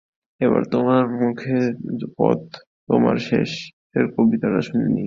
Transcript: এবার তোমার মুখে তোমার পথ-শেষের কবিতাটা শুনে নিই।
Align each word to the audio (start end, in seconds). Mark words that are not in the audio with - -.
এবার 0.41 0.61
তোমার 0.71 1.03
মুখে 1.19 1.57
তোমার 2.17 2.43
পথ-শেষের 2.87 4.05
কবিতাটা 4.15 4.61
শুনে 4.61 4.85
নিই। 4.85 4.99